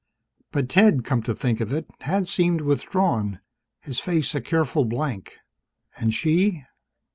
But, 0.51 0.67
Ted, 0.67 1.05
come 1.05 1.21
to 1.21 1.35
think 1.35 1.61
of 1.61 1.71
it, 1.71 1.85
had 1.99 2.27
seemed 2.27 2.61
withdrawn, 2.61 3.39
his 3.81 3.99
face 3.99 4.33
a 4.33 4.41
careful 4.41 4.83
blank. 4.83 5.37
And 5.99 6.11
she? 6.11 6.63